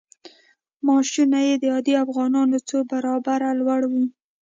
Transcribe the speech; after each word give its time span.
معاشونه 0.85 1.39
یې 1.47 1.53
د 1.57 1.65
عادي 1.73 1.93
افغانانو 2.05 2.57
څو 2.67 2.77
برابره 2.91 3.49
لوړ 3.59 3.81
وو. 3.91 4.03